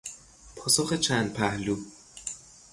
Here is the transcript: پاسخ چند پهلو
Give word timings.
پاسخ 0.55 0.93
چند 0.93 1.33
پهلو 1.33 1.77